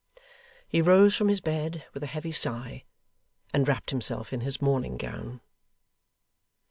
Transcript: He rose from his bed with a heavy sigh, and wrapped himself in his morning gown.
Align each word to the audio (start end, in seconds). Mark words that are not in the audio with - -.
He 0.67 0.81
rose 0.81 1.15
from 1.15 1.27
his 1.27 1.41
bed 1.41 1.85
with 1.93 2.01
a 2.01 2.07
heavy 2.07 2.31
sigh, 2.31 2.85
and 3.53 3.67
wrapped 3.67 3.91
himself 3.91 4.33
in 4.33 4.41
his 4.41 4.59
morning 4.59 4.97
gown. 4.97 5.41